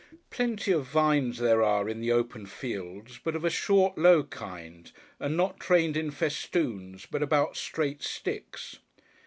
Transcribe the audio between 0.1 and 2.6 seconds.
Plenty of vines there are in the open